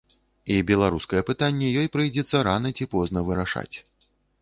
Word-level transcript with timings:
І 0.55 0.55
беларускае 0.69 1.21
пытанне 1.29 1.69
ёй 1.83 1.87
прыйдзецца 1.99 2.43
рана 2.51 2.69
ці 2.77 2.91
позна 2.97 3.19
вырашаць. 3.33 3.75